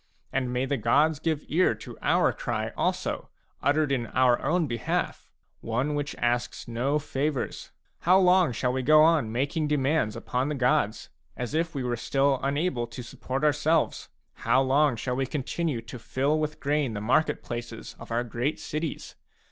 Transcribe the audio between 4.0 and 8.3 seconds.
our own behalf,— one which asks no favours! How